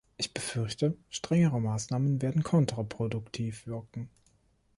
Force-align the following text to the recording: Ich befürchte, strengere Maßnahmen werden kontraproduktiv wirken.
Ich 0.17 0.33
befürchte, 0.33 0.97
strengere 1.11 1.61
Maßnahmen 1.61 2.23
werden 2.23 2.41
kontraproduktiv 2.41 3.67
wirken. 3.67 4.09